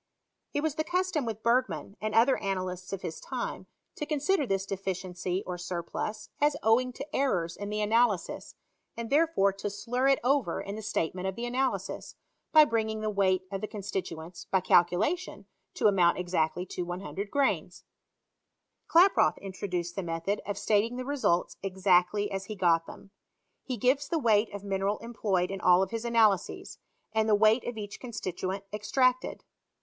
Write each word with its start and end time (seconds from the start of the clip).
It 0.55 0.61
was 0.61 0.73
the 0.73 0.83
custom 0.83 1.25
with 1.27 1.43
Bergman, 1.43 1.95
and 2.01 2.15
other 2.15 2.35
analysts 2.37 2.91
of 2.91 3.03
his 3.03 3.19
time, 3.19 3.67
to 3.97 4.05
consider 4.07 4.47
this 4.47 4.65
deficiency 4.65 5.43
or 5.45 5.59
surplus 5.59 6.29
as 6.39 6.57
owing 6.63 6.91
to 6.93 7.15
errors 7.15 7.55
in 7.55 7.69
the 7.69 7.81
analysis, 7.81 8.55
and 8.97 9.11
there 9.11 9.27
fore 9.27 9.53
to 9.53 9.69
slur 9.69 10.07
it 10.07 10.17
over 10.23 10.59
in 10.59 10.73
the 10.75 10.81
statement 10.81 11.27
of 11.27 11.35
the 11.35 11.45
analysis, 11.45 12.15
by 12.51 12.65
bringing 12.65 13.01
the 13.01 13.11
weight 13.11 13.43
of 13.51 13.61
the 13.61 13.67
constituents, 13.67 14.45
by 14.45 14.59
cal 14.59 14.83
culation, 14.83 15.45
to 15.75 15.85
amount 15.85 16.17
exactly 16.17 16.65
to 16.65 16.81
100 16.81 17.29
grains. 17.29 17.83
Klaproth 18.87 19.37
introduced 19.37 19.95
the 19.95 20.01
method 20.01 20.41
of 20.47 20.57
stating 20.57 20.95
the 20.97 21.05
results 21.05 21.57
exactly 21.61 22.31
as 22.31 22.45
he 22.45 22.55
got 22.55 22.87
them. 22.87 23.11
He 23.61 23.77
gives 23.77 24.07
the 24.09 24.17
weight 24.17 24.51
of 24.51 24.63
mineral 24.63 24.97
employed 24.97 25.51
in 25.51 25.61
all 25.61 25.85
his 25.85 26.05
analyses, 26.05 26.79
and 27.13 27.29
the 27.29 27.35
weight 27.35 27.63
of 27.67 27.77
each 27.77 27.99
constituent 27.99 28.63
extracted. 28.73 29.43